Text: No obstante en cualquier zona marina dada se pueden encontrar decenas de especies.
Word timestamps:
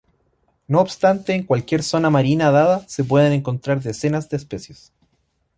No 0.65 0.81
obstante 0.81 1.35
en 1.35 1.43
cualquier 1.43 1.83
zona 1.83 2.09
marina 2.09 2.49
dada 2.49 2.87
se 2.89 3.03
pueden 3.03 3.33
encontrar 3.33 3.83
decenas 3.83 4.27
de 4.31 4.37
especies. 4.37 4.91